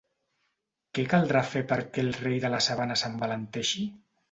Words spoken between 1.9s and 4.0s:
el rei de la sabana s’envalenteixi?